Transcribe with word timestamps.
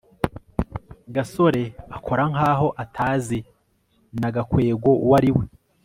gasore 1.15 1.63
akora 1.95 2.23
nkaho 2.31 2.67
atazi 2.83 3.39
na 4.21 4.29
gakwego 4.35 4.89
uwo 5.05 5.13
ari 5.19 5.31
we 5.37 5.45